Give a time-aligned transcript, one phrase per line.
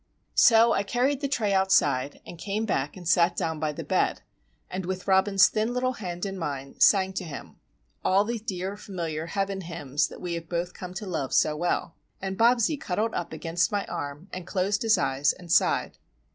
[0.33, 4.23] So I carried the tray outside, and came back and sat down by the bed,
[4.67, 9.61] and with Robin's thin little hand in mine, sang to him,—all the dear, familiar "heaven
[9.61, 11.93] hymns" that we have both come to love so well.
[12.19, 15.99] And Bobsie cuddled up against my arm and closed his eyes and sighed.